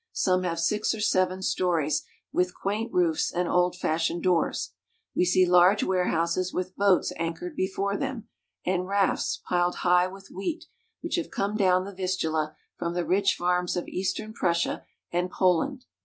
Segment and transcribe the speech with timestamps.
[0.13, 2.03] Some have six or seven stories,
[2.33, 4.71] with quaint roofs and old fashioned doors.
[5.15, 8.27] We see large warehouses with boats anchored before them,
[8.65, 10.65] and rafts, piled high with wheat,
[11.01, 15.85] which have come down the Vistula from the rich farms of eastern Prussia and Poland.